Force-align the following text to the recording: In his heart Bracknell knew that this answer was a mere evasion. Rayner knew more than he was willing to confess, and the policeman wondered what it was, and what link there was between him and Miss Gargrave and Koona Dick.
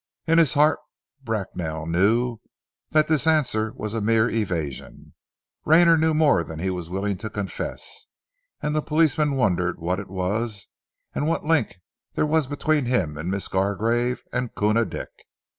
In 0.25 0.39
his 0.39 0.55
heart 0.55 0.79
Bracknell 1.23 1.85
knew 1.85 2.39
that 2.89 3.07
this 3.07 3.27
answer 3.27 3.71
was 3.75 3.93
a 3.93 4.01
mere 4.01 4.27
evasion. 4.31 5.13
Rayner 5.63 5.95
knew 5.95 6.15
more 6.15 6.43
than 6.43 6.57
he 6.57 6.71
was 6.71 6.89
willing 6.89 7.17
to 7.17 7.29
confess, 7.29 8.07
and 8.63 8.75
the 8.75 8.81
policeman 8.81 9.33
wondered 9.35 9.77
what 9.79 9.99
it 9.99 10.09
was, 10.09 10.65
and 11.13 11.27
what 11.27 11.45
link 11.45 11.75
there 12.15 12.25
was 12.25 12.47
between 12.47 12.85
him 12.85 13.15
and 13.15 13.29
Miss 13.29 13.47
Gargrave 13.47 14.23
and 14.33 14.55
Koona 14.55 14.85
Dick. 14.85 15.11